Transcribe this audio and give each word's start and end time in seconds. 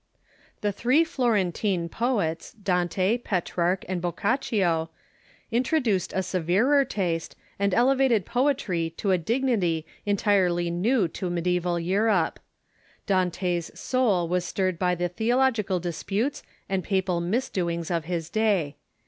The 0.61 0.71
three 0.71 1.03
Florentine 1.03 1.87
poets, 1.87 2.53
Dante, 2.53 3.19
Petrarch, 3.19 3.85
and 3.87 4.01
Boccaccio, 4.01 4.89
introduced 5.51 6.11
a 6.13 6.23
severer 6.23 6.83
taste, 6.85 7.35
and 7.59 7.71
elevated 7.71 8.25
poetry 8.25 8.89
to 8.97 9.11
a 9.11 9.19
dignity 9.19 9.85
entirely 10.03 10.71
new 10.71 11.07
to 11.09 11.29
mediaeval 11.29 11.79
Europe. 11.81 12.39
Dante's 13.05 13.69
soul 13.79 14.27
a^Veoccaccio 14.27 14.37
'^'^^ 14.39 14.41
Stirred 14.41 14.79
by 14.79 14.95
the 14.95 15.07
theological 15.07 15.79
disputes 15.79 16.41
and 16.67 16.83
papal 16.83 17.21
misdoings 17.21 17.91
of 17.91 18.05
his 18.05 18.31
day. 18.31 18.77